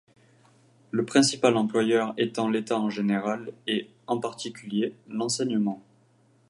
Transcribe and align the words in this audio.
Le 0.89 1.05
principal 1.05 1.55
employeur 1.57 2.15
étant 2.17 2.49
l'État 2.49 2.79
en 2.79 2.89
général 2.89 3.51
et, 3.67 3.87
en 4.07 4.17
particulier, 4.19 4.95
l'enseignement. 5.07 5.79